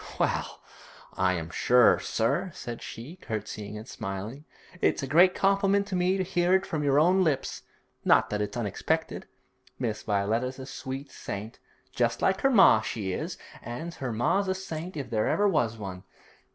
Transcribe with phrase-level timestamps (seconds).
[0.19, 0.63] 'Well,
[1.15, 4.45] I am sure, sir,' said she, curtseying and smiling.
[4.81, 7.61] 'It's a great compliment to me to hear it from your own lips;
[8.03, 9.27] not that it's unexpected.
[9.77, 11.59] Miss Violetta's a sweet saint,
[11.93, 15.77] just like her ma, she is, an' her ma's a saint if there ever was
[15.77, 16.01] one.